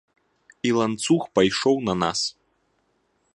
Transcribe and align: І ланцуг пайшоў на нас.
І 0.69 0.71
ланцуг 0.77 1.21
пайшоў 1.35 1.75
на 1.91 1.95
нас. 2.05 2.19